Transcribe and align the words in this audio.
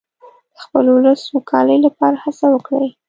د 0.55 0.57
خپل 0.63 0.85
ولس 0.95 1.19
د 1.25 1.25
سوکالۍ 1.27 1.77
لپاره 1.85 2.15
هڅه 2.23 2.45
وکړئ. 2.51 2.87